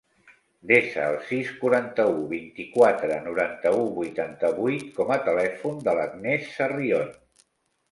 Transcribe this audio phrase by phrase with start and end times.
[0.69, 7.17] Desa el sis, quaranta-u, vint-i-quatre, noranta-u, vuitanta-vuit com a telèfon de l'Agnès Sarrion.